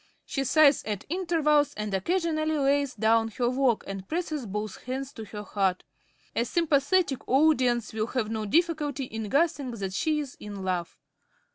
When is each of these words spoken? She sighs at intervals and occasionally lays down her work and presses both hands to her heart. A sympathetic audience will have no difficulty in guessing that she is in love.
She 0.25 0.43
sighs 0.45 0.83
at 0.85 1.05
intervals 1.09 1.75
and 1.75 1.93
occasionally 1.93 2.57
lays 2.57 2.95
down 2.95 3.27
her 3.37 3.47
work 3.51 3.83
and 3.85 4.07
presses 4.07 4.47
both 4.47 4.77
hands 4.85 5.13
to 5.13 5.25
her 5.25 5.43
heart. 5.43 5.83
A 6.35 6.43
sympathetic 6.43 7.19
audience 7.27 7.93
will 7.93 8.07
have 8.07 8.31
no 8.31 8.47
difficulty 8.47 9.03
in 9.03 9.29
guessing 9.29 9.69
that 9.69 9.93
she 9.93 10.19
is 10.19 10.33
in 10.39 10.63
love. 10.63 10.97